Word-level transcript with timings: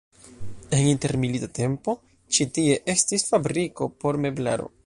En 0.77 0.87
intermilita 0.93 1.51
tempo 1.61 1.95
ĉi 2.37 2.49
tie 2.57 2.81
estis 2.97 3.29
fabriko 3.33 3.93
por 4.01 4.23
meblaro. 4.27 4.71